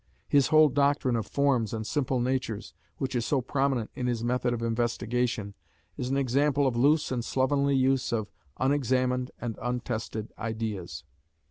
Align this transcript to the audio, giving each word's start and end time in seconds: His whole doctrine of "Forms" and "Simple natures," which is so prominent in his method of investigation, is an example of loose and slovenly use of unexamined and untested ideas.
His 0.27 0.47
whole 0.47 0.69
doctrine 0.69 1.15
of 1.15 1.27
"Forms" 1.27 1.75
and 1.75 1.85
"Simple 1.85 2.19
natures," 2.19 2.73
which 2.97 3.13
is 3.13 3.23
so 3.23 3.39
prominent 3.39 3.91
in 3.93 4.07
his 4.07 4.23
method 4.23 4.51
of 4.51 4.63
investigation, 4.63 5.53
is 5.95 6.09
an 6.09 6.17
example 6.17 6.65
of 6.65 6.75
loose 6.75 7.11
and 7.11 7.23
slovenly 7.23 7.75
use 7.75 8.11
of 8.11 8.31
unexamined 8.57 9.29
and 9.39 9.59
untested 9.61 10.33
ideas. 10.39 11.03